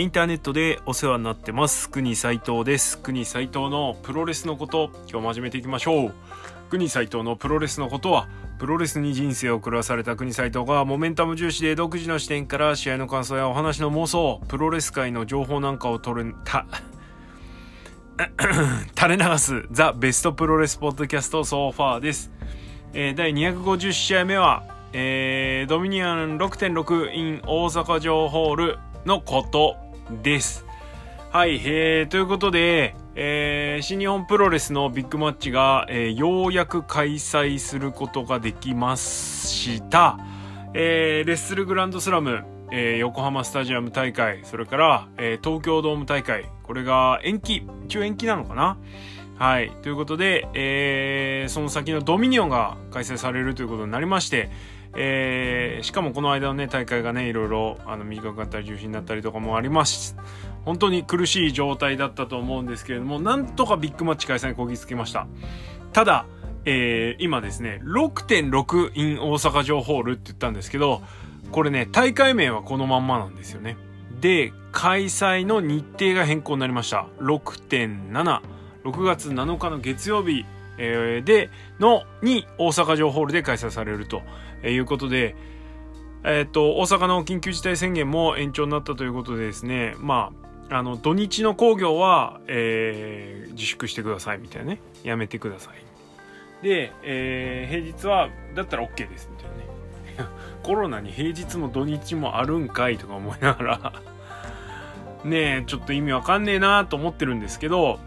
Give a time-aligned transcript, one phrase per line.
[0.00, 1.90] インターネットでお世話になってます。
[1.90, 2.96] 国斉藤です。
[2.96, 6.14] 国斉藤のプロレスのこと今日も始めていきましょう。
[6.70, 8.26] 国斉藤のプロレスのことは
[8.58, 16.64] プロレスに人生を狂わされた国斉藤がモメンタム重視で独自の視点から試合の感想やお話の妄想プロレス界の情報なんかを取るた
[18.96, 22.30] 垂れ流す The Best プロレス Podcast So Far です、
[22.94, 29.89] えー、第250試合目は、えー、ドミニオン6.6 in 大阪城ホールのこと。
[30.22, 30.66] です。
[31.30, 40.18] はい、えー、ということで、えー、新日本プロレスのビッグマッチが、えー、ようやく開催することができました。
[40.74, 48.76] えー、レッスルグランドスラム、えー、横浜スタジアム大会、それから、えー、東京ドーム大会、これが延期、一応延期なのかな？
[49.40, 49.72] はい。
[49.80, 54.50] ということで、えー、その先のドミニオンが開催されるということになりまして、
[54.94, 60.14] えー、しかもこの間のね、大会がね、いろいろ、あの、短かったり、重心になったりとかもあります。
[60.66, 65.26] 本当に苦しい状態だったと思うんですけれども、なんとかビッグマッチ開催にこぎつけました。
[65.94, 66.26] ただ、
[66.66, 71.00] えー、今ですね、6.6 in 大阪城ホールって言ったんですけど、
[71.50, 73.78] これね、大会名はこのまんまなんですよね。
[74.20, 77.06] で、開催の日程が変更になりました。
[77.20, 80.44] 6.7、6月7日の月曜日、
[80.78, 84.22] えー、で、の、に大阪城ホールで開催されると
[84.66, 85.36] いうことで、
[86.24, 90.32] えっ、と、大阪の緊急事態宣言も延長になったということでですね、ま
[90.68, 94.80] あ、あの、土日の工業は、えー、自粛してくださいみたいなね。
[95.02, 96.64] やめてください。
[96.64, 100.30] で、えー、平日は、だったら OK ですみたいなね。
[100.62, 103.92] コロナに平日も土日もあるんかいとか思いながら
[105.24, 107.98] ねえ、ちょっと意味わかんねえなと思ってるんですけど、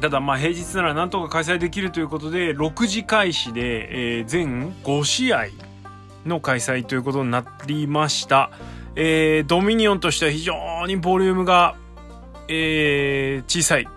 [0.00, 5.46] ただまあ平日ならなんとか開催できるということで、6時開始で、えー、全5試合
[6.26, 8.50] の開催ということになりました。
[8.94, 10.54] えー、ドミニオンとしては非常
[10.86, 11.76] にボリュームが、
[12.48, 13.88] えー、小さい。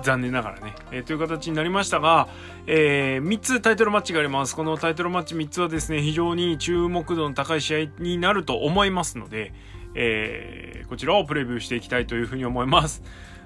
[0.00, 2.26] 残念ながらね、え、という形になりましたが、
[2.66, 4.56] え、3つタイトルマッチがあります。
[4.56, 9.52] このタイトルマッチ3つはですね、非常に注目度の高い試合になると思いますので、
[9.94, 13.02] え、こちらをプレビューしていきたいというふうに思います。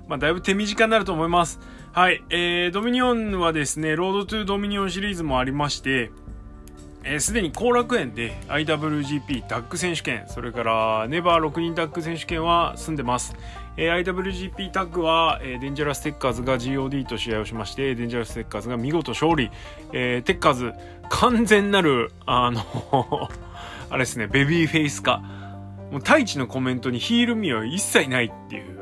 [0.08, 1.58] まあ、だいぶ手短になると思います。
[1.92, 2.22] はい。
[2.30, 6.10] えー、ドミニオンはですね、 Road to Dominion シリーズもありまして、
[7.08, 13.36] え、すでに後楽園で IWGP タッグ選手権、それから NEVER 6人タッグ選手権は済んでます。
[13.76, 19.50] えー、IWGP タッグは、えー、デンジャラステッカーズが GOD と試合をしまして、デンジャラステッカーズが見事勝利。
[19.92, 20.72] えー、テッカーズ、
[21.08, 22.60] 完全なる、あの
[23.88, 25.18] あれですね、ベビーフェイス化。
[25.92, 28.75] もう太一のコメントにヒール味は一切ないっていう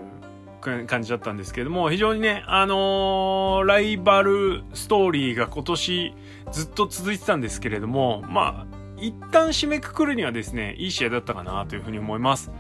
[0.87, 6.15] 感じだったんですけども、非常にね、あのー、ライバルストーリーが今年
[6.53, 12.51] ずっと続いてたんですけれども、まあ、一旦締めくくるにはですね、いい試合だったかなというふうに思います。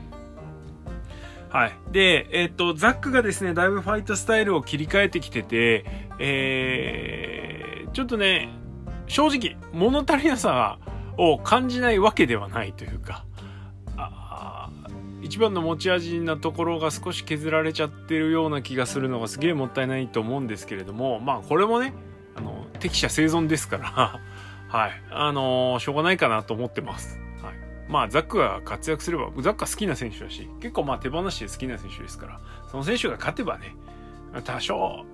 [1.48, 1.72] はい。
[1.92, 5.84] で、えっ、と、ザックがですね、だいぶファイトスタイルを切り替えてきてて、
[6.18, 8.48] えー、ちょっとね、
[9.06, 10.78] 正直、物足りなさ
[11.16, 13.24] を感じないわけではないというか、
[15.24, 21.94] 一番の持ち味なところが少し削られちゃってるような気がするのがすげえもったいないと思うんですけれどもまあこれもね
[22.36, 24.20] あの適者生存ですから
[24.68, 25.02] はい。
[25.10, 27.54] あのー、しょうがないかなと思ってます、はい、
[27.88, 32.40] まあザックが活躍すればザックは好きな選手だし結構まあ手放して好きな選手ですから
[32.70, 33.74] その選手が勝てばね
[34.44, 35.06] 多少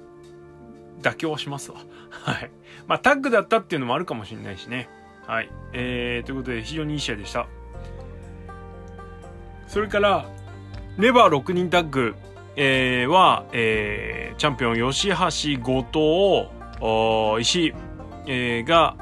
[1.02, 1.78] 妥協しますわ。
[2.10, 2.50] はい。
[2.88, 4.88] まあタッグだったっていうのもあるかもしれないしね。
[5.26, 5.50] はい。
[5.72, 7.46] えー、ということで非常にいい試合でした。
[9.70, 10.26] それから、
[10.98, 12.16] レバー6人タッグ、
[12.56, 16.50] えー、は、えー、チャンピオン吉橋、後
[17.38, 17.74] 藤、石井、
[18.26, 18.96] えー、が、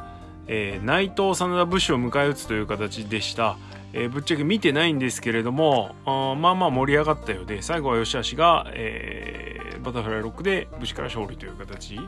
[0.47, 3.57] えー、内藤、真田、ブッシュを迎え撃つという形でした。
[3.95, 11.99] えー、ぶっちゃけ見てないんですけれども、あまあまあ盛り上がったようで、最後は吉橋が、えー、バタフライロックで武士から勝利という形。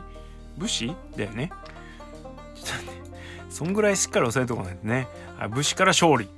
[0.59, 1.51] 武士だよね。
[2.53, 3.01] ちょっとね、
[3.49, 5.07] そんぐらいしっかり押さえとこないとね。
[5.49, 6.29] 武士から勝利。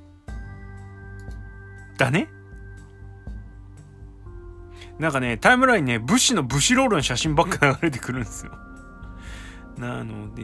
[1.96, 2.28] だね。
[4.98, 8.52] なんかね、タイムラインね、武士の武士ロールの写真ばっか流れてくるんですよ。
[9.78, 10.42] なので、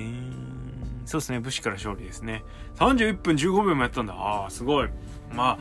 [1.05, 2.43] そうですね、武士から勝利ですね。
[2.76, 4.14] 31分15秒もやったんだ。
[4.14, 4.88] ああ、すごい。
[5.32, 5.58] ま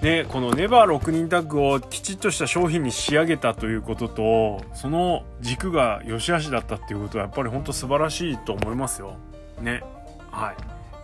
[0.00, 9.16] あ、ね、このネバー6人タッグをきちっとした商品に仕上げたということと、その軸が良し悪しだったっていうことはやっぱり本当素晴らしいと思いますよ。
[9.60, 9.82] ね。
[10.30, 10.56] はい。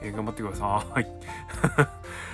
[0.02, 1.06] えー、頑張ってください。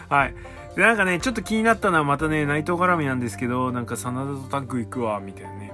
[0.08, 0.34] はい。
[0.76, 5.72] で、なんかね、ちょっと気になったのはまたね、内藤絡みなんですけど、なんか真田とタッグ行くわ、みたいなね。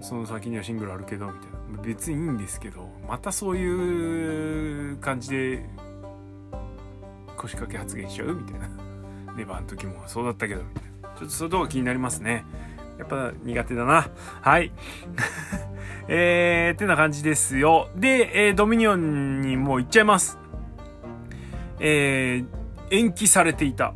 [0.00, 1.82] その先にはシングルあるけど、みたいな。
[1.82, 5.64] 別にいいんですけど、またそういう感じで、
[7.36, 8.34] 腰掛け発言しちゃう？
[8.34, 8.68] みたいな。
[9.36, 11.08] ネバーの時もそうだったけど、みたいな。
[11.16, 12.44] ちょっとそういうとこ気になりますね。
[12.98, 14.10] やっぱ苦手だな。
[14.40, 14.72] はい。
[16.08, 17.88] えー、ってな感じですよ。
[17.94, 20.38] で、えー、ドミニオンにもう行っちゃいます。
[21.78, 22.46] えー、
[22.90, 23.94] 延期されていた、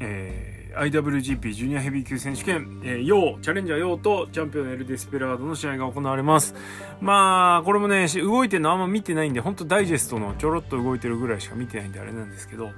[0.00, 6.54] えー、IWGP ジュニアヘビー級選手権、えー、ヨー、チャレンジャーヨーとチャンピオンエル・デスペラードの試合が行われます。
[7.00, 12.70] まあ、これもね、動いてるのあんま見てないんで、ほんとダイジェストのちょろっと動いてるぐらいしか見てないんであれなんですけど、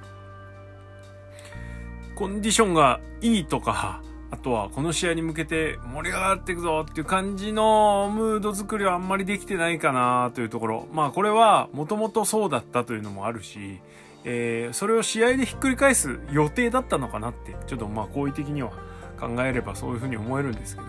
[2.15, 4.01] コンディションがいいとか、
[4.31, 10.87] あとはこの試合に向けて盛り上がっていくぞっていう感じのムード作りはあんまりできてないかなというところ。
[10.91, 13.79] まあこれはもともとそうだったというのもあるし、
[14.25, 18.71] えー、それを試合でひっくり返す予定だったのかなって、ちょっとまあ好意的には
[19.19, 20.87] 考えればそういうふうに思えるんですけど。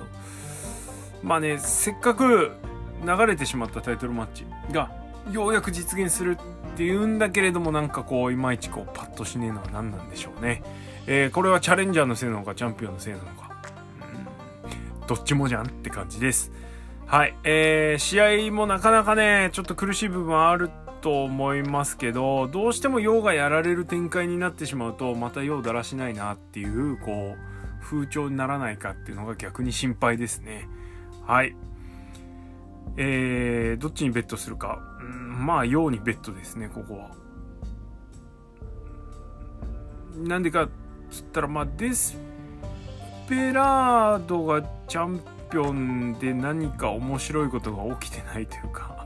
[1.23, 2.53] まあね、せっかく
[3.05, 4.91] 流れてしまったタイトルマッチが
[5.31, 6.38] ようやく実現する
[6.73, 10.62] っていうんだけれどもなんかこういまいちこうパッとしねえのは何なんでしょうね。
[11.06, 13.50] えー、これはチャレンジャーのせいなのかチャンピオンのせいなのか、
[15.06, 16.53] どっちもじゃんって感じです
[17.06, 30.69] はいえー、試合もなかなかねちょっと苦しい部分はあると思いますけどどうしても陽がやられる展開になってしまうとまた陽だらしないなっていうこう風潮にならないかっていうのが逆に心配ですね。
[31.26, 31.56] はい。
[32.97, 37.11] えー、どっちにベットするか、うん、まあ陽にベットですねここは。
[40.17, 40.69] なんでかっ
[41.11, 42.19] つったらまあデス
[43.29, 45.20] ペラードがチャン
[45.50, 49.00] ピオンで何か面白いことが起きてないというか。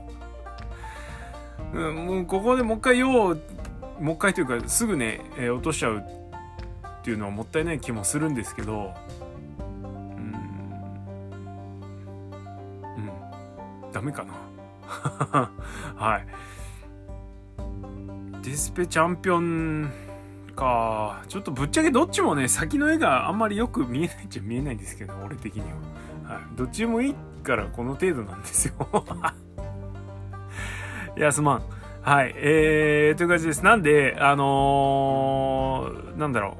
[1.73, 3.41] うん、もうここでもう一回よう
[3.99, 6.01] もう一回というかすぐね、えー、落としちゃうっ
[7.03, 8.93] ていうのはもったいない気もするんですけど
[9.59, 10.35] うん
[12.97, 14.33] うんダメかな
[15.95, 16.27] はい
[18.41, 20.05] ディスペチャンピオン
[20.55, 21.23] か。
[21.27, 25.63] ちょっとぶっちゃけどっちもね、先の絵があんまりよく見えないっちゃ見えないんですけど、俺的に
[26.25, 26.35] は。
[26.35, 26.43] はい。
[26.55, 28.73] どっちもいいからこの程度なんですよ。
[31.17, 31.63] いや、すまん。
[32.01, 32.33] はい。
[32.37, 33.63] えー、という感じです。
[33.63, 36.57] なんで、あのー、なんだろ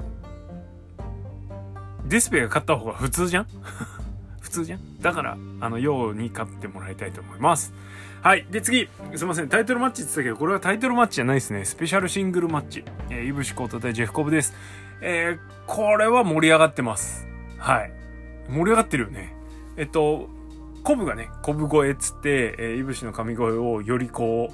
[2.04, 2.08] う。
[2.08, 3.46] ディスペが勝った方が普通じゃん？
[4.40, 4.98] 普通じゃん？
[5.00, 7.74] だから、あの、ように勝ってもらいたいと思います。
[8.22, 8.46] はい。
[8.50, 8.88] で、次。
[9.14, 9.48] すいません。
[9.48, 11.64] タイトルマッチって言ったけど、これはタイトルマッチじゃないですね。
[11.64, 12.84] スペシャルシングルマッチ。
[13.10, 14.54] えー、イブシコート対ジェフコブです。
[15.00, 17.26] えー、これは盛り上がってます。
[17.58, 17.92] はい。
[18.48, 19.34] 盛り上がってるよね。
[19.76, 20.28] えっと、
[20.86, 24.52] コブがね、コブ声っつって、えー、イブシの神声をよりこ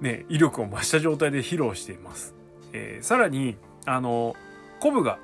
[0.00, 2.34] う、ね、威力を増した状態で披露しています。
[2.72, 4.34] えー、さらに、あの、
[4.80, 5.20] コブが、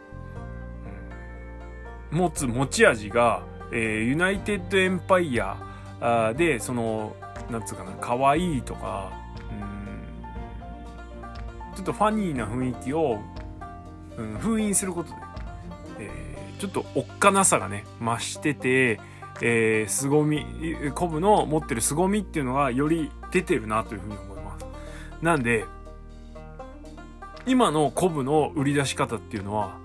[2.13, 3.43] うん、持つ持ち味が、
[3.73, 5.57] えー、ユナイテッドエンパイア
[6.37, 7.17] で、その、
[7.51, 9.11] なんつうかな可愛いとか
[9.51, 9.55] う
[11.73, 13.19] んちょっとファニーな雰囲気を、
[14.17, 15.17] うん、封印することで、
[15.99, 19.01] えー、ちょっとおっかなさがね増してて、
[19.41, 20.47] えー、凄み
[20.95, 24.67] コブの持ってる凄みっていうのがより出てるなというふうに思います
[25.23, 25.65] なんで
[27.47, 29.79] 今のコブの売り出し方っていうのは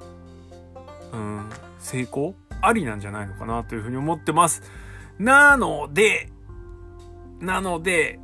[1.13, 1.49] うん
[1.79, 4.61] 成功ありなんじゃないのかなというふうに思ってます
[5.17, 6.29] なので
[7.39, 8.19] なので、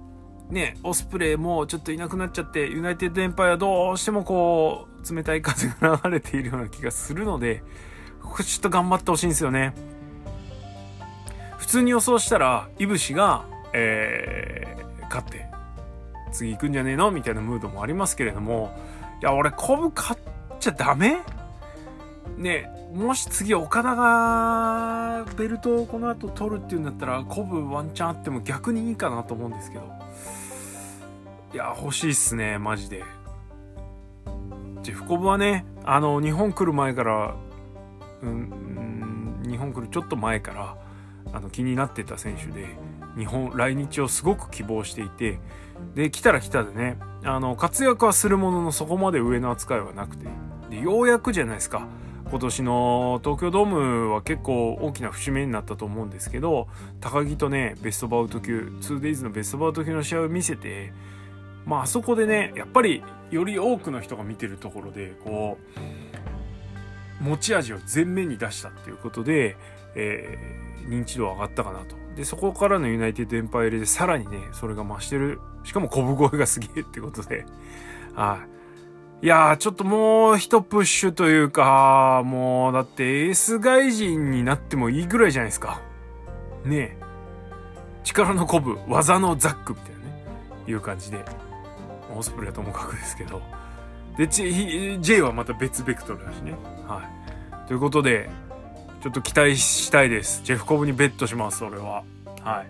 [0.50, 7.64] ね、オスプレイもちょっといなくなっちゃって、ユナイテッドエンパイはどうしてもこう、冷たい風が流れているような気がするので、
[8.22, 9.74] ここちょっと頑張ってほしいんですよね。
[11.64, 15.46] 普通に予想したら、イブシが、えー、勝って、
[16.34, 18.78] 次行くんじゃねえのみたいなムードもありますけれども、
[19.22, 20.22] いや、俺、コブ勝っ
[20.60, 21.22] ちゃダメ？
[22.38, 29.90] ねもし次岡田がベルトをこの後取るっていうんだったらコブワンチャンあっても逆にいいかなと思うんですけど。
[31.54, 33.04] いや欲しいっすねマジで。
[34.82, 37.36] ジェフコブはねあの日本来る前から
[38.22, 40.78] うん、日本来るちょっと前から
[41.34, 42.68] あの気になってた選手で
[43.18, 45.40] 日本来日をすごく希望していて
[45.96, 50.28] で来たら来たでねあの活躍はするもののそこまで上の扱いはなくて
[50.70, 51.88] でようやくじゃないですか。
[52.30, 56.68] 今年の東京ドームは結構大きな節目になったと思うんですけど
[57.00, 60.94] 高木とねベストバウト級 2days のベストバウト級の試合を見せて
[61.64, 65.60] まああそこでねやっぱりより多くの人が見てるところでこ
[67.22, 69.56] う持ち味を前面に出したっていうことで、
[69.96, 71.96] えー、認知度上がったかなと。
[72.16, 77.46] でそこからのユナイテッドエンパイアでさらにねそれが増してるしかもコブ声がすげえってことで
[78.14, 78.54] はい
[79.24, 85.80] いやー、ちょっともう一プッシュというか、もう、だってエース外人になってもいいぐらいじゃないですか。
[86.66, 87.04] ねえ。
[88.04, 90.26] 力の鼓舞、技のザックみたいなね、
[90.68, 91.24] いう感じで。
[92.14, 93.42] オスプレイはともかくですけど。
[94.18, 96.56] で、J はまた別ベクトルだしね。
[96.86, 97.02] は
[97.64, 97.68] い。
[97.70, 98.30] ということで
[99.04, 100.44] ちょっと期待したいです。
[100.46, 102.06] ジェフコブにベットします俺は。
[102.42, 102.68] はい。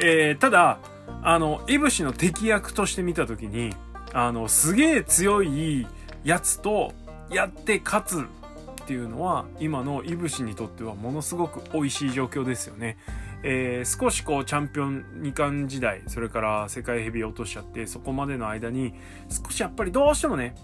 [0.00, 0.78] えー、ただ
[1.22, 3.74] あのいぶしの敵役として見た時に
[4.14, 5.86] あのすげえ強い
[6.24, 6.94] やつと
[7.28, 12.96] やって勝つっていうのは今のいぶしにとってはものすごく美味しい状況ですよね。
[13.42, 18.94] えー、少しこうチャンピオン2冠時代それから世界ヘビ落としちゃってそこまでの間に
[19.28, 20.54] 少しやっぱりどうしてもね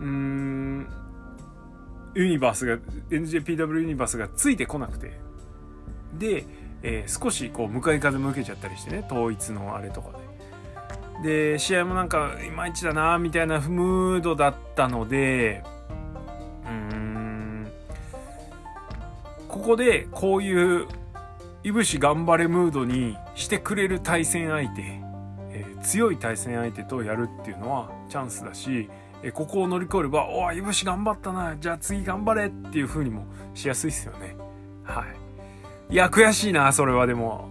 [0.00, 1.05] うーん
[2.16, 2.78] ユニバースが
[3.10, 5.12] NJPW ユニバースがついてこなくて。
[6.14, 6.46] で、
[6.82, 10.18] えー、少しこう向かい風向けちゃったりしてね統一のあれとか
[11.22, 11.52] で。
[11.52, 15.62] で試合もなんかいまいちだなみたいなムードだったので
[16.66, 17.66] うん。
[19.48, 20.86] ここでこういう
[21.64, 24.82] いぶし頑張れムードにしてくれる対戦相手、
[25.50, 28.88] えー、強い対戦相手とやるっていうのはチャンスだし、
[29.22, 34.36] え、ここを乗り越えれば「おいいぶし頑張ったなじゃあ次頑張れ」っていう風にもしやすいっすよね。
[34.84, 35.04] は
[35.90, 35.94] い。
[35.94, 37.48] いや悔しいなそれはでも。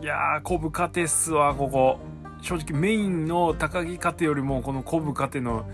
[0.00, 1.98] いやーコブカテっすわここ。
[2.42, 5.66] 正直メインの高木カテよりもこのコブカテの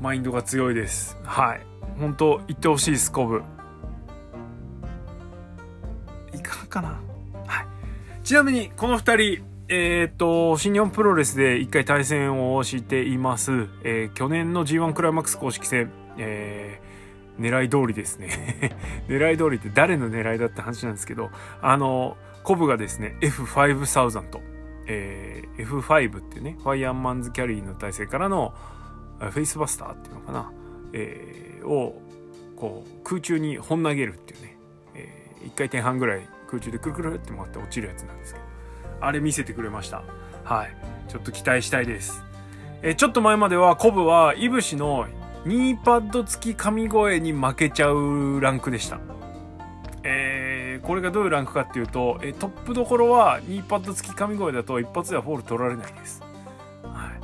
[0.00, 1.16] マインドが強いです。
[1.22, 1.60] はい。
[1.98, 3.42] 本当言ってほしいですコブ。
[6.40, 6.88] かがかな。
[7.46, 7.66] はい。
[8.24, 13.68] ちなみに、この二人、えっ、と、新日本プロレスで一回対戦をしています。
[13.84, 18.74] えー、去年の G1 クライマックス公式戦、えー、狙い通りですね。
[19.06, 21.30] 狙い通りって誰の狙いだって話なんですけど、
[21.62, 24.40] あの、コブがですね、F5000、
[24.88, 28.52] えー、F5 ってね、ファイアーマンズキャリーの体勢からの、
[29.20, 30.52] フェイスバスターっていうのかな、
[30.94, 32.02] えー、を、
[32.56, 34.58] こう、空中に本投げるっていうね、
[34.96, 38.49] えー、1回転半ぐらい空中でくるくるって回って落ちるやつなんですけど。
[39.00, 40.02] あれ見せてくれました
[40.44, 40.76] はい
[41.08, 42.22] ちょっと期待したいです
[42.82, 45.06] えちょっと前まではコブは飯伏の
[45.44, 49.00] ニーパッド付きカミゴェに負けちゃうランクでした
[50.02, 56.22] えー、これがどういうランクかっていうと、えトップどころはニーパッド付きカミゴェだと一発ではフォール取られないです。
[56.82, 57.20] はい。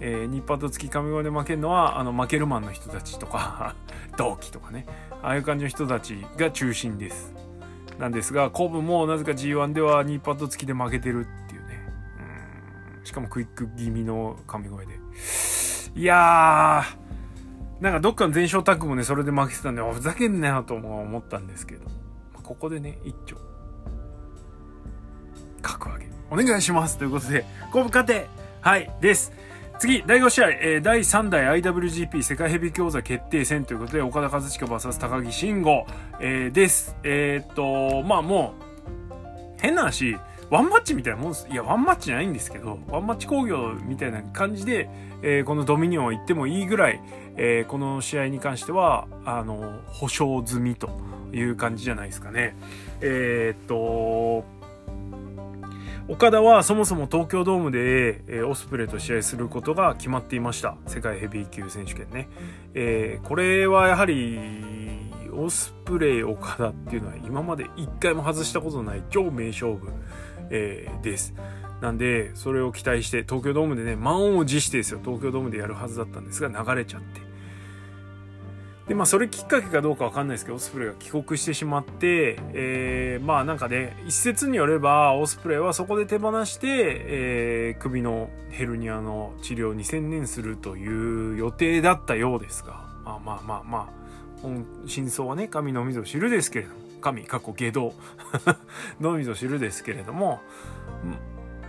[0.00, 3.74] えー、ニーパッド付きカミゴェで負けるのは、あの、負けるマンの人たちとか
[4.18, 4.86] 同期とかね、
[5.22, 7.33] ああいう感じの人たちが中心です。
[7.98, 11.80] なんですが、コブもなぜか G1 ではニーパッド付きで負けてるっていうね。
[12.98, 13.06] うん。
[13.06, 14.98] しかもクイック気味の神声で。
[15.96, 21.82] いやー、なんかどっかの全勝タッグもね、それで負けてたんで、ふざけんなよとも思ったんですけど、
[22.42, 23.36] ここでね、一丁、
[25.62, 28.28] 格上げ、お願いしますということで、コブ勝て
[28.60, 29.32] はい、です。
[29.78, 35.84] 次、第5試合、えー、第3代 IWGP 世界ヘビー強座決定戦ということで、岡田和親 VS 高木慎吾、
[36.20, 36.96] えー、です。
[37.02, 38.54] えー、っと、まあも
[39.58, 40.16] う、変な話、
[40.50, 41.48] ワンマッチみたいなもんです。
[41.50, 44.88] いや、ワンマッチじゃないんですけど、ワンマッチ工業みたいな感じで、
[45.22, 47.00] えー、このドミニオン行ってもいいぐらい、
[47.36, 50.90] えー、この試合に関しては、あの、保証済みと
[51.32, 52.56] いう感じじゃないですかね。
[53.00, 54.44] えー、っと、
[56.06, 60.76] 岡田はそもそも東京ドームで、え、オスプレイと試合することが決まっていました。
[60.86, 62.28] 世界ヘビー級選手権ね、
[62.74, 64.38] えー、これはやはり
[65.32, 69.88] オスプレイ岡田っていうのは今まで一回も外したことのない超名勝負、
[70.50, 71.34] えー、です。
[71.80, 75.00] なんでそれを期待して東京ドームでね満を持してですよ。
[75.02, 77.23] 東京ドームでやるはずだったんですが流れちゃって。
[78.88, 94.04] で、まあ、それきっかけかどうかわかんないですけど、オスプレイが帰国してしまって、えー、まあなんかね、一説によれば、オスプレイはそこで手放して、えー、首のヘルニアの治療に専念するという予定だったようですが、まあまあまあまあ、
[94.86, 97.94] 真相はね、神のみぞ知るですけれども、神、過去下道
[99.00, 100.40] のみぞ知るですけれども、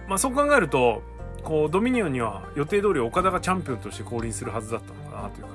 [0.10, 1.02] まあそう考えると、
[1.44, 5.55] こう、ドミニオンには予定通り岡田がチャンピオンとして降臨するはずだったのかなという感じ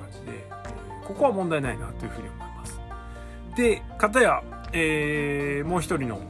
[1.11, 2.79] ここは問題ないなというふうに思います。
[3.55, 4.41] で、かたや、
[4.73, 6.21] えー、もう一人の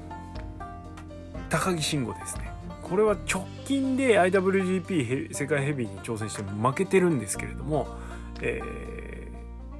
[1.50, 2.52] 高木慎吾ですね。
[2.82, 7.88] これは直近で IWGP 世界ヘビーに挑戦して負けてるんですけれども、
[8.42, 8.62] え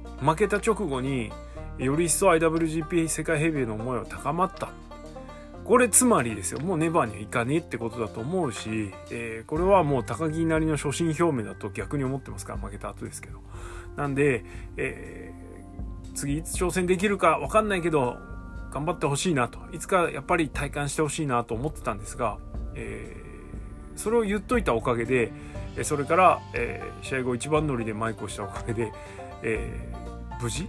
[0.04, 1.30] ー、負けた直後に
[1.78, 4.70] より一層 IWGP 世界ヘビーの思いは高まった
[5.64, 13.40] これつまりですよもうネバーにはいかねえってことだと思うし、えー、これはもう高木なりの初心表明だと逆に思ってますから負けた後ですけど
[13.96, 14.44] なんで、
[14.76, 18.16] えー、次いつ挑戦できるかわかんないけど、
[18.72, 19.58] 頑張ってほしいなと。
[19.72, 22.38] いつかやっぱり体感してほしいなと思ってたんですが、
[22.74, 25.32] えー、それを言っといたおかげで、
[25.82, 28.92] それから、えー、試合後一番乗りでマイクをしたおかげで、
[29.42, 30.68] えー、無事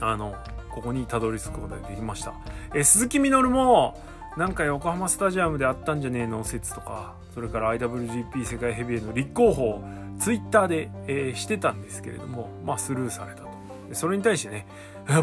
[0.00, 0.34] あの、
[0.70, 2.32] ここにたどり着くことができました。
[2.74, 4.00] えー、鈴木みのるも、
[4.36, 9.84] なんか横浜スタジアムであったんじゃねえの説とか、それから IWGP 世界ヘビーへの立候補を
[10.18, 13.52] ツイッターで、えー、してたんですけれども、まあ、スルーされたと。
[13.92, 14.66] それに対してね、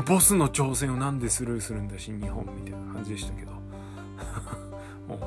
[0.05, 3.51] ボスの挑戦をなんでスルーするんだ新日本みたいな感じでしたけど。
[5.07, 5.19] もう、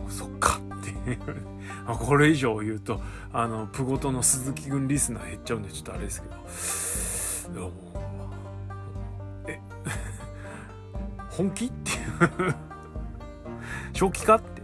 [0.00, 1.18] もうそっかって
[1.86, 3.00] これ以上言うと、
[3.32, 7.70] あの、プゴトの鈴木軍リスナー減っちゃうんでちょっとあれですけどどう。
[7.70, 7.72] も
[9.46, 9.60] え、
[11.30, 11.66] 本気？
[11.66, 12.71] っていう
[13.92, 14.62] 正気かって。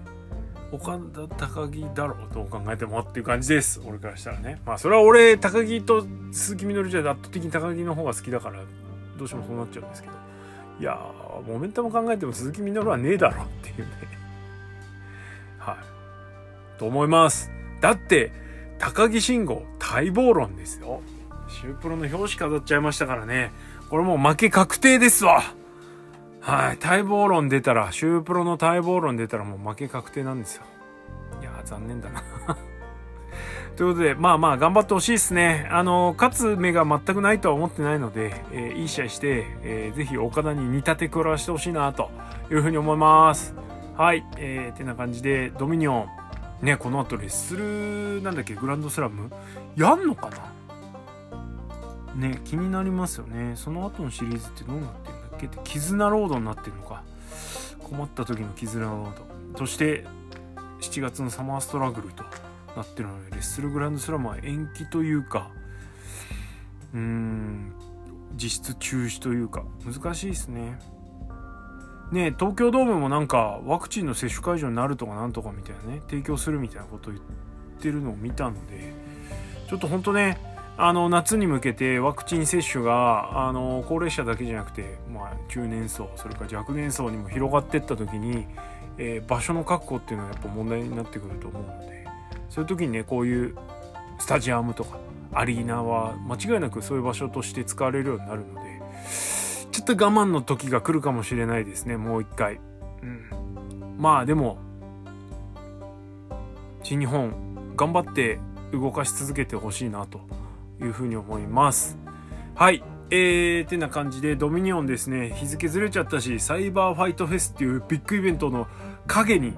[0.70, 3.80] 岡田高木だろうと考えてもっていう感じです。
[3.86, 4.60] 俺からしたらね。
[4.66, 8.60] まあそれは俺高木と鈴木みのるじゃ圧倒的に高木の方が好きだから
[9.16, 10.14] どうしてもそうなっちゃうんですけど。
[10.80, 13.86] いやーモメンタム考えても鈴木みのるはねえだろっていうね。
[15.58, 16.78] はい。
[16.78, 17.50] と思います。
[17.80, 18.30] だって
[18.78, 21.00] 高木慎吾待望論ですよ。
[21.48, 23.52] シュープロの表紙飾っちゃいましたからね。
[23.88, 25.42] これもう負け確定ですわ。
[26.48, 26.78] はい。
[26.82, 30.62] 待望論出たら、シュープロの待望論出たらもう負け確定なんですよ。
[31.42, 32.22] いや残念だな
[33.76, 35.68] ということで、まあまあ頑張ってほしいですね。
[35.70, 42.10] あの、勝つ目が全くないとは思ってないので、えー、いい試合して、えー、ぜひ岡田に似立て食らわしてほしいな、と
[42.50, 43.54] いうふうに思います。
[43.98, 44.24] はい。
[44.38, 46.06] えー、てな感じで、ドミニオン、
[46.62, 49.30] ね、この後レッスル、なんだっけ、グランドスラム？
[49.76, 50.30] やんのか
[52.16, 52.26] な？
[52.28, 53.52] ね、気になりますよね。
[53.54, 55.17] その後のシリーズってどうなってる？
[55.38, 57.02] けて絆ロードになってるのか。
[57.88, 59.14] 困った時の絆ロー
[59.54, 59.58] ド。
[59.58, 60.04] そして
[60.80, 62.22] 7月のサマーストラグルと
[62.76, 65.50] なってるのでレッスルグランドスラムは延期というか
[66.94, 67.72] うーん
[68.34, 70.78] 実質中止というか難しいですね。
[72.12, 77.24] ね東京ドームもなんかワクチンの接種会場になるとかなんとかみたいなね提供するみたいなことを言っ
[77.80, 78.92] てるのを見たので
[79.68, 80.38] ちょっとほんとね
[80.80, 88.46] あの夏に向けてワクチン接種があの高齢者だけじゃなくて、まあ、中年層それから若年層にも広がっていった時に、
[88.96, 92.06] えー、場所の確保っていうのはやっぱ問題になってくると思うので
[92.48, 93.56] そういう時にねこういう
[94.20, 94.98] スタジアムとか
[95.32, 98.80] アリーナは間違いなくそういう場所として使われるようになるので
[99.72, 102.60] ちょっと我慢の時が来るかもしれないですねもう一回。
[103.02, 104.58] うん、まあでも
[106.84, 108.38] 新日本頑張って
[108.72, 110.20] 動かし続けてほしいなと
[110.80, 111.98] いうふうに思います。
[112.54, 112.82] はい。
[113.10, 118.66] えー、てな感じでドミニオンですね、日付ずれちゃったし、サイバーファイトフェスっていうビッグイベントの
[119.06, 119.54] 影に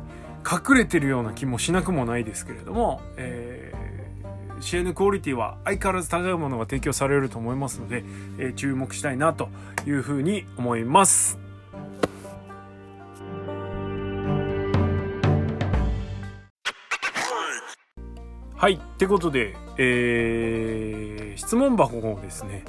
[0.49, 8.05] 隠れてるような気もしなくもないですけれども、えー、試合のクオリティは相変わらず高いものが提供されると思いますので、
[8.39, 9.49] えー、注目したいなと
[9.87, 11.50] いうふうに思います。
[18.61, 18.75] はい。
[18.75, 22.63] ってことで、えー、質問箱をですね、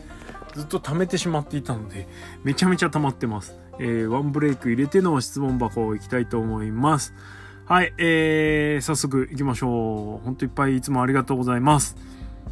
[0.54, 2.08] ずっと貯めてしまっていたので、
[2.46, 3.60] めちゃめちゃ溜まってます。
[3.78, 7.14] えー、ワンブレイク入れての質問箱を行きたいと思います。
[7.66, 10.26] はい、えー、早速行きましょう。
[10.26, 11.98] ほんといっぱいいつもありがとうございます。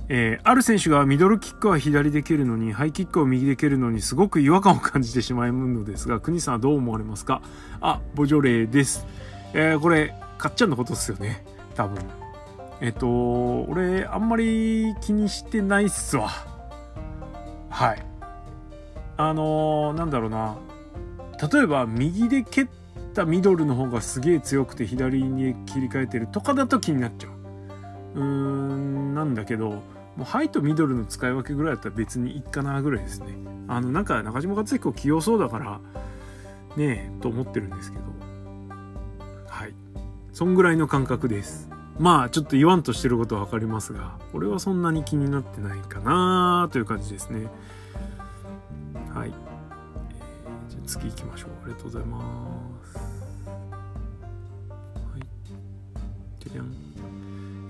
[0.10, 7.42] えー、ある選手がミドルキックは左で蹴るのに、ハイキックを右で蹴るのにすごく違和感を感じてしまうのですが、国さんはどう思われますか？
[7.80, 9.08] あ、ボジョレーです。
[9.54, 11.46] えー、これ、かっちゃんのことですよね。
[11.74, 12.19] 多分。
[12.82, 16.30] えっと、俺、あんまり気にしてないっすわ。
[17.70, 18.06] はい。
[19.18, 20.58] あのー、なんだろうな。
[21.52, 22.68] 例えば、右で蹴っ
[23.14, 27.32] たミドルの方がすげえ強くて左に切り替えてるとかだと気になっちゃう。
[28.16, 29.82] うーん、なんだけど、も
[30.22, 33.28] うハイとミドルの使い分けぐらいだったら別にいいかなぐらいですね。
[33.68, 35.80] あの、なんか中島克彦器用そうだから、
[36.78, 38.04] ねえ、と思ってるんですけど。
[39.48, 39.74] はい。
[40.32, 41.70] そんぐらいの感覚です。
[42.00, 47.48] まあちょっと言わんとしてることは分かりますが俺はそんなに気になってないかなという感じですね。
[49.14, 51.50] はい、えー、じゃあ次行きましょう。
[51.64, 52.22] ありがとうございま
[52.86, 52.98] す。
[52.98, 53.04] は
[55.18, 55.22] い。
[56.40, 56.74] じゃじゃん。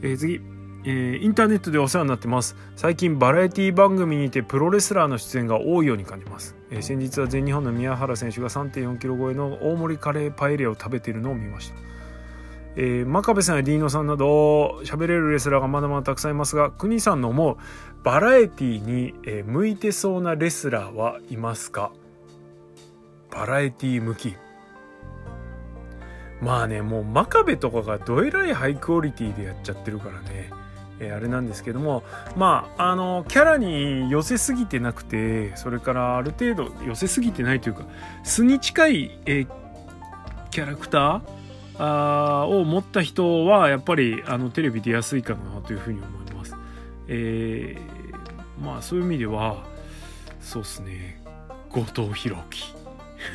[0.04, 0.60] えー、次。
[0.86, 2.56] えー、インターネットでお世話になってます。
[2.78, 11.76] 最近バラエティ番組にてプロレスラーの出演が多いように感じます、えー、先日は全日本の宮原選手が3 4キロ超えの大盛りカレーパエリアを食べているのを見ました。
[12.82, 17.58] えー、真壁さんやリーノさんなど喋れるレスラーがまだまだたくさんいますが国さんの思う
[18.06, 21.92] バラエティに、え、向いてそうなレスラーはいますか？
[23.32, 24.38] バラエティ向き。
[26.42, 30.50] まあねもう真壁とかがどえらいハイクオリティでやっちゃってるからね、
[31.02, 32.04] えー、あれなんですけども
[32.38, 37.84] まああのキャラに寄せすぎてなくてそれからある程度寄せすぎてないというか
[38.24, 39.48] 素に近い、えー、
[40.50, 41.39] キャラクター
[41.80, 46.56] あを持った人はやっぱりあのテレビ出やすいかなというふうに思います。
[47.08, 49.64] えー、まあそういう意味では
[50.42, 51.22] そうっすね。
[51.70, 52.76] 後藤弘樹。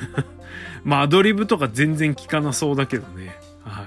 [0.84, 3.34] まあアドリブとか全然効かなそうだけどね。
[3.62, 3.86] はい。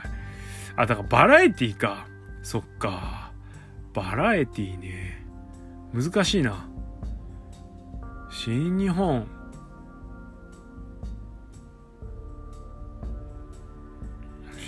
[0.76, 2.08] あだからバラエティーか。
[2.41, 3.32] そっか。
[3.93, 5.24] バラエティーね。
[5.93, 6.67] 難しいな。
[8.32, 9.28] 新日本。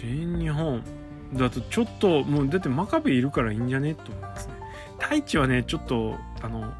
[0.01, 0.83] 新日本。
[1.33, 3.93] だとちょっともうだって真壁いるからいいんじゃね？
[3.93, 4.53] と思いますね。
[4.97, 6.73] 太一はねちょっとあの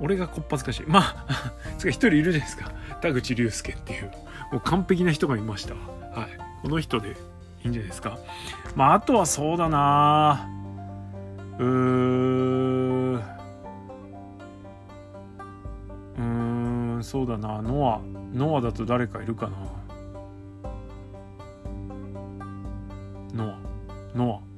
[0.00, 0.84] 俺がこっぱずかしい。
[0.86, 1.26] まあ
[1.82, 2.70] 一人いるじゃないですか。
[3.00, 4.12] 田口竜介っていう。
[4.52, 5.74] もう完璧な人がいました。
[5.74, 6.30] はい。
[6.62, 7.16] この人で
[7.64, 8.18] いいんじゃないですか。
[8.76, 10.48] まああとはそうだな。
[11.58, 16.22] うーうー
[16.98, 17.60] んそうだな。
[17.60, 18.00] ノア。
[18.36, 19.56] ノアだと誰かいるかな。
[23.38, 23.54] ノ
[24.14, 24.18] ア。
[24.18, 24.48] ノア。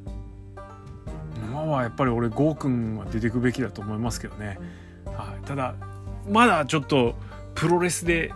[1.53, 4.59] ノアはやっぱり俺ゴーくんは出てくべきだと思いますけどね、
[5.05, 5.75] はい、ただ
[6.29, 7.14] まだちょっと
[7.55, 8.33] プロレスで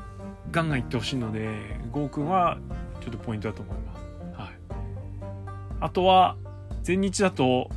[0.50, 2.58] ガンガンいってほしいのでゴーくんは
[3.00, 4.52] ちょっとポイントだと思います、はい、
[5.80, 6.36] あとは
[6.82, 7.70] 全日だと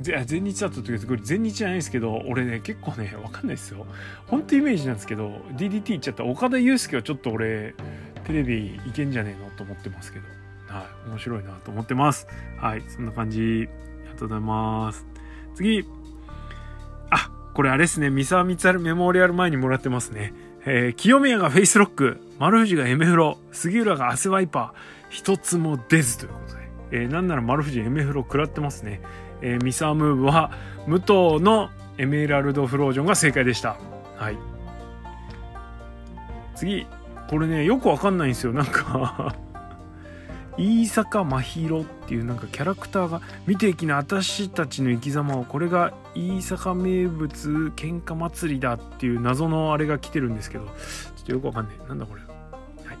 [0.00, 3.86] 全日だとというかこれ全日じゃないですけど俺ね結構ね分かんないですよ。
[4.26, 7.74] 本当イメージなんですけど DDT 行っちゃった岡田祐介はちょっと俺
[8.24, 10.41] テレビいけんじゃねえのと思ってますけど。
[10.72, 11.10] はい。
[11.10, 12.26] 面白いなと思ってます。
[12.58, 12.82] はい。
[12.88, 13.40] そんな感じ。
[13.40, 15.06] ありがとうございます。
[15.54, 15.86] 次。
[17.10, 18.08] あこれあれですね。
[18.08, 20.32] 三沢光晴メモリアル前にもらってますね。
[20.64, 22.20] えー、清宮がフェイスロック。
[22.38, 23.38] 丸藤がエメフロ。
[23.52, 25.02] 杉浦が汗ワイパー。
[25.10, 29.02] 一つも出ずということで、えー、なんなら丸藤エメフロ食らってますね。
[29.42, 30.52] えー、ミサームーブは
[30.86, 33.76] 武藤のエメラルドフロージョンが正解でした。
[34.16, 34.38] はい。
[36.54, 36.86] 次。
[37.28, 38.52] これね、よくわかんないんですよ。
[38.52, 39.34] なんか
[40.58, 50.72] 飯坂真宙っていうなんかキャラクターが見ていきな私たちの生き様をこれが飯坂名物喧嘩祭りだっていう謎のあれが来てるんですけどちょ
[51.22, 52.98] っとよくわかんないなんだこれはい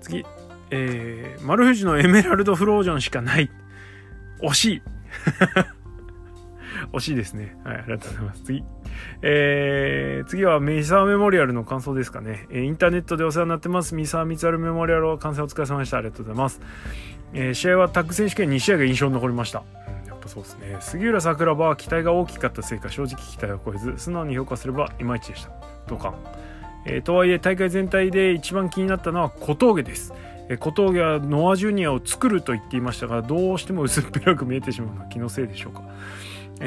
[0.00, 0.24] 次
[0.70, 3.50] えー、丸藤のエメラルドフロージョンしかない。
[4.40, 4.82] 惜しい。
[6.94, 7.56] 惜しいですね。
[7.64, 8.42] はい、ありがとうございます。
[8.44, 8.64] 次。
[9.22, 12.46] えー、次はミサーメモリアルの感想ですかね。
[12.50, 13.94] え、インターネットでお世話になってます。
[13.94, 15.98] ミサーミツアルメモリアルは完成お疲れ様でした。
[15.98, 16.60] ありがとうございます。
[17.32, 19.62] えー、試合はタッグ選手権2試合が印象に残りました。
[20.06, 20.76] やっぱそうですね。
[20.80, 25.50] 杉浦桜庭は期待が大きかったせいか、正直期待を超えず、素直に評価すればいまいちでした。
[25.86, 26.14] 同感。
[26.86, 30.12] えー、とはいえ、大会全体で一番気になったのは小峠です。
[30.50, 35.84] え小峠はノア・ジュニアを作ると言っていましたがどうしても薄っぺらく見えてしまうのは気のせいでしょうか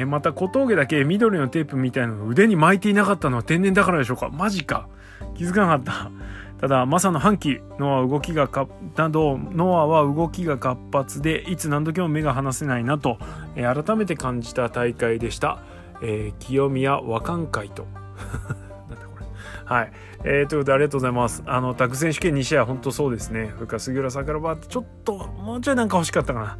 [0.06, 4.28] また小峠だけ緑のテープみたいなのを腕に巻いていなかったのは天然だからでしょうか？
[4.28, 4.88] マジか
[5.36, 6.10] 気づかなかった
[6.60, 13.18] ただマサの反旗ノアは動きがかなどノアは動きが活発でいつ何時も目が離せないなと、
[13.54, 15.58] え改めて感じた大会でした、
[16.02, 17.86] えー、清宮和漢会と
[18.88, 19.26] なんだこれ
[19.64, 19.92] はい。
[20.26, 21.42] えー、ということでありがとうございます。
[21.44, 23.52] あの、タグ選手権2試合、本当そうですね。
[23.56, 26.58] それから杉浦桜庭ってちょっと、もうちょいなんか欲しかったか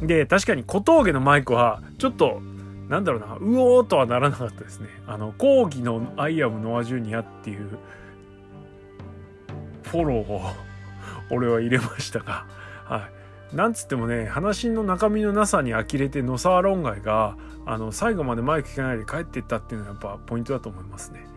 [0.00, 0.06] な。
[0.06, 2.40] で、確かに小峠のマイクは、ちょっと、
[2.88, 4.88] なんだろうな、うおーとはならなかったですね。
[5.06, 7.78] あの、講義のアイアムノアジュニアっていう、
[9.84, 10.42] フォローを
[11.30, 12.46] 俺は入れましたが、
[12.84, 13.08] は
[13.52, 13.56] い。
[13.56, 21.32] なんつってもね、話の中身のなさに呆れて野沢論外が、あの、最後までマイク聞かないで帰っていったっていうのはやっぱポイントだと思いますね。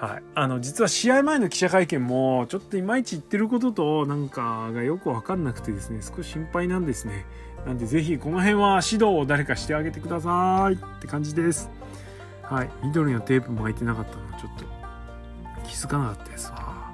[0.00, 7.26] はい、あの実は試合前の記者会見もちょっといまいち言ってることとなんかがよく分かんなくてですね少し心配なんですね
[7.66, 11.70] なんでぜひこの辺は指導を誰かしてあげてくださいって感じです。
[12.42, 12.70] はい。
[12.82, 14.64] 緑のテープ巻いてなかったのちょっと。
[15.68, 16.90] 気づかなかったですわ。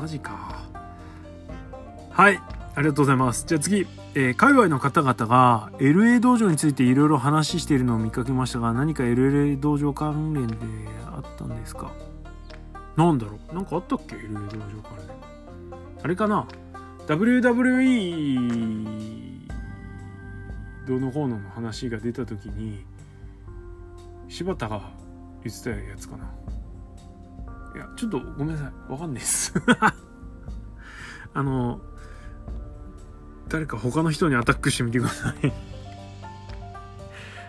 [0.00, 0.58] マジか。
[2.10, 2.40] はい。
[2.74, 3.44] ありがとうございます。
[3.46, 3.86] じゃあ次。
[4.14, 10.56] えー、海外の方々が LA 道場についていろいろ話しているのを見かけましたが何か LA 道場関連で
[11.06, 11.90] あったんですか？
[12.96, 13.54] なんだろう。
[13.54, 14.48] なんかあったっけ？LA 道場
[14.82, 15.06] 関連。
[16.02, 16.46] あれかな
[17.06, 19.31] ？WWE
[20.86, 22.84] どの方の話が出た時に
[24.28, 24.90] 柴田が
[25.44, 26.24] 言ってたやつかな。
[27.74, 28.92] いやちょっとごめんなさい。
[28.92, 29.54] わかんないです。
[31.34, 31.80] あの
[33.48, 35.52] 誰か他の人にアタックしてみてください。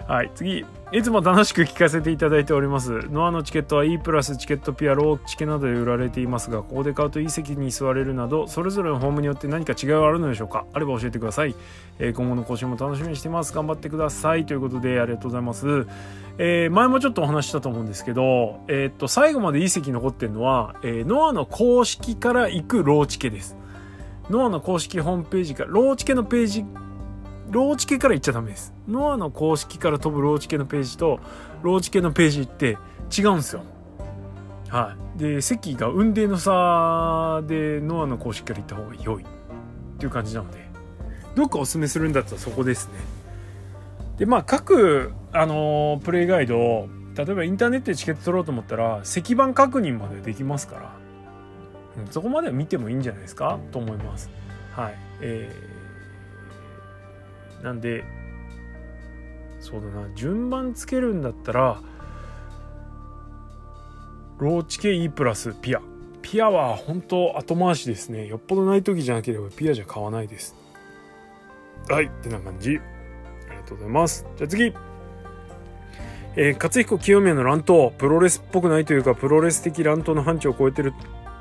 [0.08, 0.66] はい、次。
[0.94, 2.92] いつも楽しく聞かせていただいております。
[3.10, 10.68] ノアのチケットは E プラスチケットピアローチケなどで売られていますが、ここで買うといい席に座れるなど、それぞれのホームによって何か違いはあるのでしょうか？
[10.72, 11.56] あれば教えてください。
[11.98, 13.56] えー、今後の更新も楽しみにしてます。
[13.56, 14.46] 頑張ってください。
[14.46, 15.88] ということで、ありがとうございます。
[16.38, 23.58] えー、前もちょっとお話したと思うんですけど、えー、っと、最後までいい席残ってるのは、えノアの公式から行くローチケです。
[24.30, 26.66] ノアの公式ホームページから、ローチケのページ、
[27.54, 28.74] ローチケから行っちゃダメです。
[28.88, 31.20] ノアの公式から飛ぶローチケのページと、
[31.62, 32.78] ローチケのページって
[33.18, 33.64] 違うんですよ。
[34.70, 35.20] はい。
[35.20, 39.26] で、席が運転の差でノアの公式から行った方が良いっ
[40.00, 40.68] ていう感じなので、
[41.36, 42.94] どっかおすすめするんだったらそこですね。
[44.18, 50.96] でまあ各、あのプレイガイド例えばインターネットでチケット取ろうと思ったら石板確認までできますから、
[51.98, 53.60] うんそこまでは見てもいいんじゃないですか？
[53.72, 54.30] と思います
[54.72, 55.83] はいえー、
[57.64, 58.04] なんで
[59.60, 61.82] そうだな順番つけるんだったら
[64.38, 65.82] ローチ系 E プラスピア。
[66.22, 68.28] ピアは本当後回しですね。
[68.28, 70.56] よっぽどない時じゃなければピアじゃ買わないです。
[71.90, 72.72] はいってな感じ。
[72.72, 74.26] ありがとうございます。
[74.36, 74.74] じゃあ次。
[76.36, 77.92] えー、勝彦清宮の乱闘。
[77.92, 80.94] プロレスっぽくないというかプロレス的乱闘の範疇を超えてる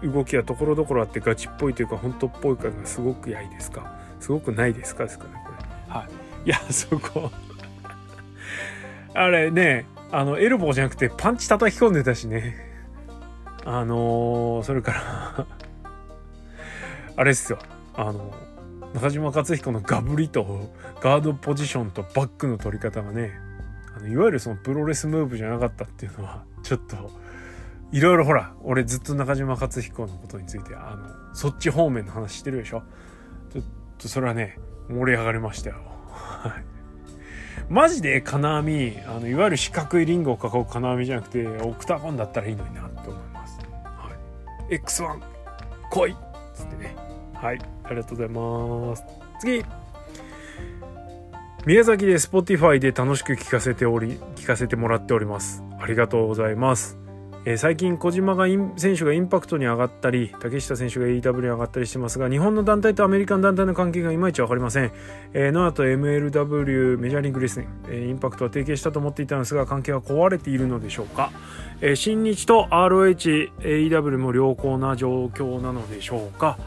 [0.04, 3.98] 動きはところどころあってガチっぽいというか本当っぽい感がすごくやいですか？
[4.20, 5.04] すごくないですか？
[5.04, 5.41] ですかね。
[5.98, 6.07] は
[6.44, 6.48] い。
[6.48, 7.31] いやそこ。
[9.14, 12.57] あれねあのエルボーじゃなくてパンチ叩き込んでたしね。
[13.64, 15.46] あのーそれから
[17.16, 17.59] あれっすよ。
[17.94, 18.33] あの
[18.94, 23.33] 中島克彦のガブリとガードポジションとバックの取り方がね
[23.96, 27.11] あのいわゆるそのプロレスムーブじゃなかったっていうのはちょっと
[27.92, 32.83] いろいろほら俺ずっと中島克彦のことについてあのそっち方面の話してるでしょ。
[33.52, 33.64] ちょっ
[33.98, 35.77] とそれはね盛り上がりましたよ。
[36.11, 36.64] はい。
[37.68, 44.11] マジで金網あのいわゆる四角いリングを囲う金網じゃなくてオクタゴンだったらいいのになって思います、は
[44.68, 45.21] い、X1
[45.90, 46.12] 来い！
[46.12, 46.16] っ
[46.55, 46.97] つってね。
[47.35, 47.59] はい。
[47.85, 49.05] ありがとうございます。
[49.40, 49.64] 次！
[51.64, 55.62] 宮崎で Spotify で楽しく聞かせており聞かせてもらっております。
[55.81, 57.02] ありがとうございます。
[57.44, 64.92] えー最近小島が選手がインパクトに上がったり竹下選手が AEW に上がったりしてますが日本の団体とアメリカの団体の関係がいまいち分かりません、
[65.33, 71.33] えー、ノアと MLW メジャーリングレスリング、えインパクトは提携したと思っていたんですが関係は壊れているのでしょうか、
[71.81, 76.59] えー新日と ROHAEW も良好な状況なのでしょうか。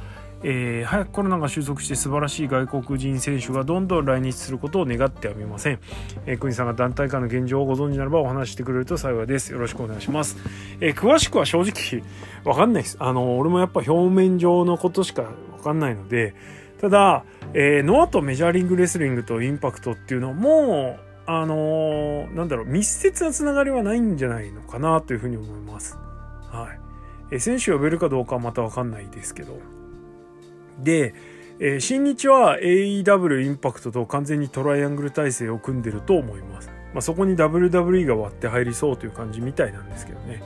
[0.44, 5.80] えー早くコロナが収束して素晴らしい外国人選手がどんどん来日することを願ってはみません、
[6.26, 9.52] えー、国さんが団体間の現状をご存知ならばお話してくれると幸いです。
[9.52, 10.38] よろしくお願いします、
[10.80, 12.04] えー詳しくは正直
[12.44, 12.98] わかんないです。
[13.00, 15.30] あの俺もやっぱ表面上のことしかわ
[15.64, 16.36] かんないので。
[16.82, 25.98] ただ、えーノアとメジャーリングレスリングとインパクトっていうのもあのーなんだろう密接なつながりはないんじゃないのかなというふうに思います。
[26.52, 26.80] はい。
[27.32, 29.58] えー選手を呼べるかどうかはまたわかんないですけど。
[30.80, 31.14] で、
[31.60, 36.70] えー新日は AEW インパクトと完全にトライアングル体制を組んでると思います。
[36.94, 40.44] まあ、そこに WWE が割って入りそうという感じみたいなんですけどね。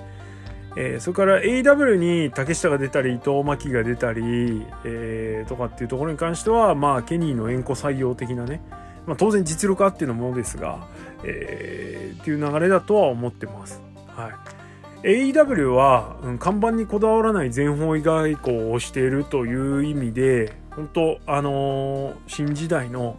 [0.76, 8.62] えーそれから AEW に竹下が出たり伊藤真希が出たり、えーとかっていうところに関しては、まあ、ケニーの縁故採用的なね、
[9.08, 10.88] まあ、当然実力あってのものですが、
[11.24, 13.82] えーっていう流れだとは思ってます。
[14.08, 14.59] はい
[15.04, 23.18] AEW は、うん看板にこだわらない全方位外交をしているという意味で本当あのー新時代の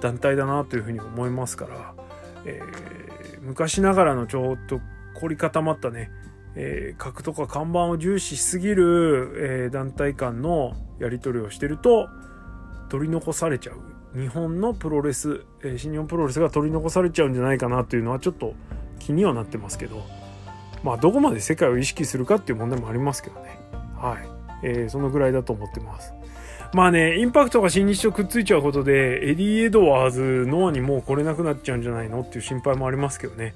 [0.00, 1.94] 団体だなというふうに思いますから、
[2.44, 4.80] えー昔ながらのちょっと
[5.20, 6.10] 凝り固まったね、
[6.54, 12.08] えー格とか看板を重視しすぎる、えー団体間のやり取りをしてると
[12.88, 18.54] 取り残されちゃう日本のプロレス、えー新日本プロレスが取り残されちゃうんじゃないかなというのはちょっと
[19.00, 20.04] 気にはなってますけど。
[20.86, 23.58] まあどこまで世界を意識するかっていう問題もありますけどね。
[23.96, 24.28] はい。
[24.62, 26.14] えーそのぐらいだと思ってます。
[26.72, 33.54] まあね、インパクトが新日とくっついちゃうことで、エディ・エドワーズ、ノアにもう来れなくなっちゃうんじゃないのっていう心配もありますけどね。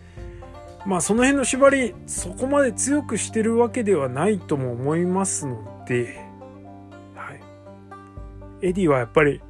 [0.84, 6.20] まあその辺の縛り、そこまで強くしてるわけではないとも思いますので、
[7.14, 8.66] はい。
[8.66, 9.40] エディはやっぱり、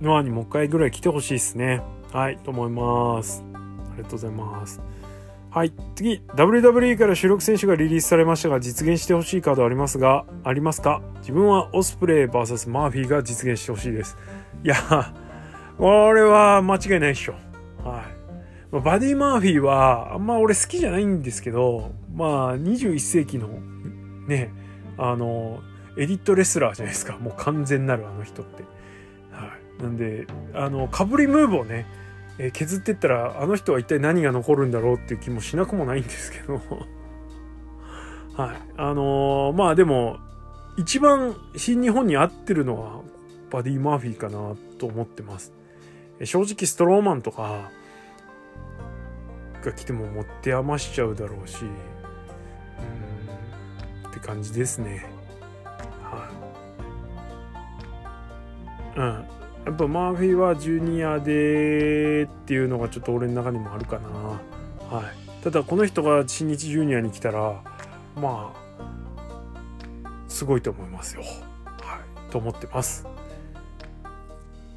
[0.00, 1.82] ノアにもう一回ぐらい来てほしいですね。
[2.12, 3.44] はい、と思います。
[3.54, 4.80] ありがとうございます。
[5.54, 5.72] はい。
[5.94, 11.02] 次、WWE から主力選手がリリースされましたが、実現してほしいカードありますが、ありますか？
[11.20, 14.16] 自分はオスプレイ VS マーフィーが実現してほしいです。
[14.64, 14.76] いや、
[15.76, 17.32] これは間違いないっしょ。
[17.32, 17.42] はい。
[18.72, 23.48] まあバディ・マーフィーは、あんま俺好きじゃないんですけど、まあ、21世紀の、
[24.26, 24.50] ね、
[24.96, 25.60] あの、
[25.98, 27.18] エディットレスラーじゃないですか。
[27.18, 28.62] もう完全なるあの人って。
[29.30, 29.82] はい。
[29.82, 31.84] なんで、あの、かぶりムーブをね、
[32.38, 36.60] えー削ってったらあの人は一体何が残るんだろうっていう気もしなくもないんですけど。
[38.34, 38.56] はい。
[38.76, 40.18] あのーまあでも
[40.76, 43.02] 一番新日本に合ってるのは
[43.50, 45.52] バディ・マーフィーかなと思ってます。
[46.18, 47.70] え正直ストローマンとか
[49.62, 51.66] が来ても持って余しちゃうだろうしう
[54.06, 55.06] んって感じですね。
[56.02, 56.30] は
[58.96, 58.98] い。
[58.98, 59.41] うん。
[59.64, 64.08] やっぱマーフィーはジュニアでっていうのがちょっと俺の中にもあるかな。
[64.96, 65.04] はい。
[65.44, 67.62] ただこの人が新日ジュニアに来たら、
[68.16, 68.62] まあ、
[70.28, 71.22] すごいと思いますよ。
[71.22, 71.28] は
[72.28, 72.30] い。
[72.30, 73.06] と思ってます。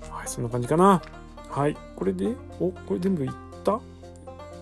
[0.09, 1.01] はい、そんな感じかな。
[1.49, 3.31] はいこれでおこれ全部いっ
[3.63, 3.79] た？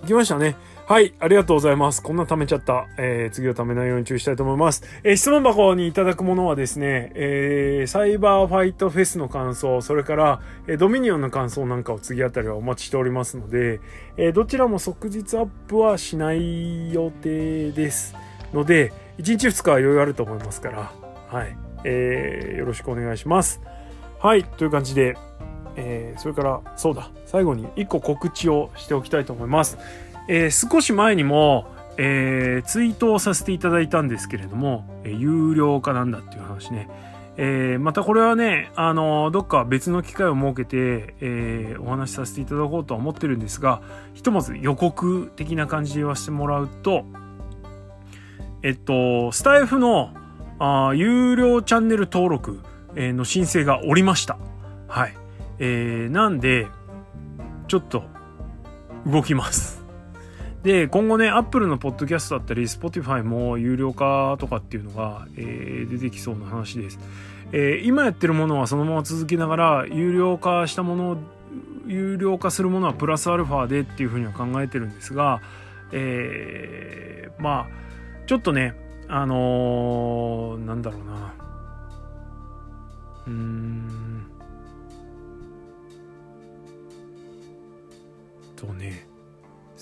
[0.04, 0.56] いきましたね
[0.86, 2.04] はい、ありがとうございます。
[2.04, 2.88] こんな貯めちゃった。
[2.98, 4.84] えー、次は貯めないように注意したいと思います。
[5.04, 13.80] えー、質問箱にいただくものはですね、えー、サイバーファイトフェスの感想、それから、えー、ドミニオンの感想なんかを次あたりはお待ちしておりますので、
[14.18, 18.14] えー、どちらも即日アップはしない予定です
[18.54, 20.92] ので、1日2日は余裕あると思いますから、
[21.30, 23.62] はい、えー、よろしくお願いします。
[24.20, 25.16] はい、という感じで、
[25.78, 29.78] えー、それから、そうだ、最後に1個告知をしておきたいと思います。
[30.28, 36.90] えー、少し前にも、えー、ツイートをさせていただいたんですけれども、えー、有料化なんだっていう話ね。
[37.36, 43.82] えー、またこれはね、あの、どっか別の機会を設けて、えー、お話しさせていただこうとは思ってるんですが、
[44.14, 47.06] ひとまず予告的な感じで言わせてもらうと、
[48.62, 50.14] えっと、スタイフの
[50.60, 52.62] あ有料チャンネル登録、
[52.96, 54.38] えー、の申請がおりました。
[54.88, 55.14] はい。
[55.58, 56.68] えー、なんで、
[57.68, 58.04] ちょっと
[59.08, 59.73] 動きます。
[60.64, 67.00] で、今後ね、Apple のポッドキャストだったり、Spotify も有料化とかっていうのが、えー、出てきそうな話です。
[67.52, 71.18] えー、今やってるものはそのまま続きながら、有料化したもの、
[71.86, 75.42] 有料化するものはプラスアルファでっていうふうには考えてるんですが、
[75.92, 77.68] えー、まあ、
[78.26, 78.74] ちょっとね、
[79.10, 81.34] あのー、なんだろうな。
[83.28, 84.28] うーん。
[88.56, 89.06] とね、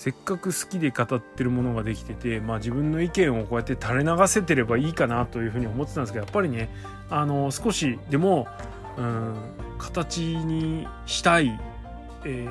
[0.02, 6.70] せっかく好きで語ってるものができてて、まあ、自分の意見をこうやって垂れ流せてればいいかなというふうに思ってたんですけどやっぱりね
[7.08, 8.48] あの少しでも、
[8.98, 9.36] うん、
[9.78, 11.56] 形にしたい、
[12.24, 12.48] え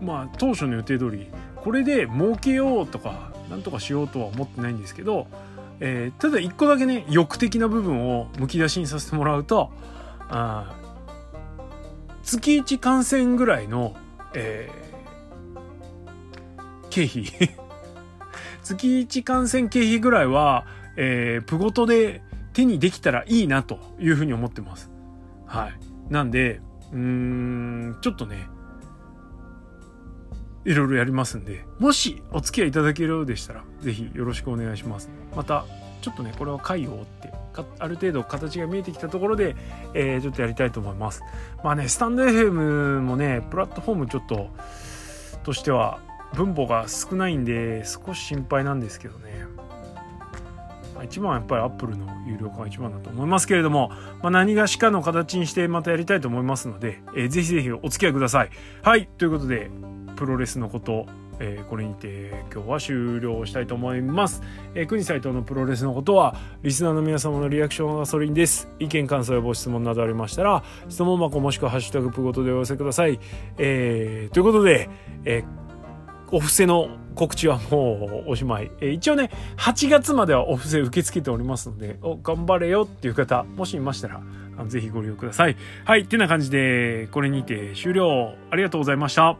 [0.00, 5.26] ー、まあ当初の予定通りこれで儲けようとかなんとかしようとは思ってないんですけど、
[5.80, 9.70] えー、ただ一個だけね欲的な部分をむき出しにさせてもらうと
[10.30, 10.74] あ
[12.22, 13.94] 月1感染ぐらいの、
[14.32, 14.85] えー
[16.96, 17.24] 経費
[18.62, 20.64] 月1観戦経費ぐらいは、
[20.96, 22.22] えー、プゴトで
[22.54, 24.90] 手にできたらいいなというふうに思ってます。
[25.46, 26.12] はい。
[26.12, 28.48] なんで、うーん、ちょっとね、
[30.64, 35.10] いろいろやりますんで、もしお付き合いいただけるようでしたら、ぜひよろしくお願いします。
[35.36, 35.64] また、
[36.00, 37.32] ちょっとね、これは回を追って、
[37.78, 39.54] ある程度形が見えてきたところで、
[39.94, 41.22] えー、ちょっとやりたいと思います。
[41.62, 44.48] まあね、スタンド FM もね、プラットフォームちょっと、
[45.44, 46.00] としては、
[46.34, 49.46] 分母が少ないんで少し心配なんですけどね
[51.04, 53.90] 一番はやっぱりアップルの有料化が一番だと思いますけれども、
[54.22, 58.50] まあ、何がしかの形にしてまたやりたいと思いますので、えー、ぜひぜひお付き合いください。
[58.82, 59.70] はいということで
[60.16, 61.06] プロレスのこと
[61.38, 64.42] えー、これにて今日は終了したいと思います。
[64.74, 68.70] えー、国斎藤のプロレスのことは、リスナーの皆様のリアクションガソリンです。
[68.78, 73.20] 意見、感想やご質問などありましたら、質問箱もしくはハッシュタグプごとでお寄せください。
[73.58, 74.88] えー、ということで、
[75.24, 75.65] えー
[76.30, 78.70] お布施の告知はもうおしまい。
[78.80, 84.22] えー、一応ね、8月まではお布施受け付けておりますので、お、頑張れよっていう方、もしいましたら、
[84.58, 85.56] あのぜひご利用ください。
[85.84, 88.34] はい、ってな感じで、これにて終了。
[88.50, 89.36] ありがとうございました。